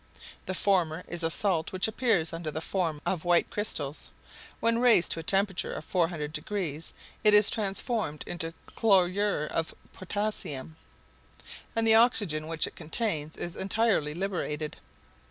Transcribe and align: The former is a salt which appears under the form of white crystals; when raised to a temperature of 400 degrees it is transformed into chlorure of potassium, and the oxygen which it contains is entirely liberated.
The 0.47 0.55
former 0.55 1.03
is 1.07 1.21
a 1.21 1.29
salt 1.29 1.71
which 1.71 1.87
appears 1.87 2.33
under 2.33 2.49
the 2.49 2.59
form 2.59 3.01
of 3.05 3.23
white 3.23 3.51
crystals; 3.51 4.09
when 4.59 4.79
raised 4.79 5.11
to 5.11 5.19
a 5.19 5.21
temperature 5.21 5.75
of 5.75 5.85
400 5.85 6.33
degrees 6.33 6.91
it 7.23 7.35
is 7.35 7.51
transformed 7.51 8.23
into 8.25 8.55
chlorure 8.65 9.45
of 9.47 9.75
potassium, 9.93 10.75
and 11.75 11.85
the 11.85 11.93
oxygen 11.93 12.47
which 12.47 12.65
it 12.65 12.75
contains 12.75 13.37
is 13.37 13.55
entirely 13.55 14.15
liberated. 14.15 14.77